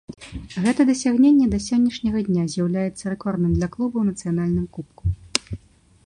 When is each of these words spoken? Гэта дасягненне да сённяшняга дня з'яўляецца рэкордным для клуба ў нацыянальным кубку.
Гэта 0.63 0.81
дасягненне 0.89 1.45
да 1.51 1.59
сённяшняга 1.65 2.23
дня 2.29 2.45
з'яўляецца 2.53 3.03
рэкордным 3.15 3.51
для 3.59 3.67
клуба 3.75 3.95
ў 4.05 4.15
нацыянальным 4.15 4.65
кубку. 4.79 5.03